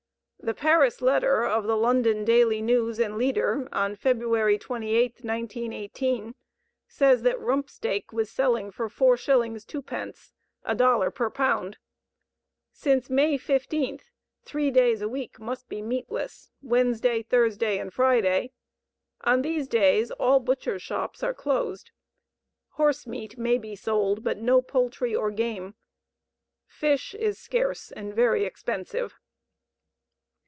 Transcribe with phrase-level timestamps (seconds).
[0.43, 6.33] The Paris letter of the London Daily News and Leader on February 28, 1918,
[6.87, 10.33] says that rump steak was selling for 4 shillings 2 pence
[10.65, 11.77] $1 per pound.
[12.71, 13.99] Since May 15,
[14.41, 18.51] 3 days a week must be meatless Wednesday, Thursday, and Friday.
[19.23, 21.91] On these days all butchers' shops are closed.
[22.71, 25.75] Horse meat may be sold, but no poultry or game.
[26.65, 29.13] Fish is scarce and very expensive.